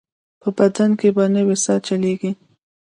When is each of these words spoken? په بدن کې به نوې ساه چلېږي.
په 0.41 0.49
بدن 0.57 0.89
کې 0.99 1.09
به 1.15 1.23
نوې 1.35 1.57
ساه 1.63 1.79
چلېږي. 1.87 2.31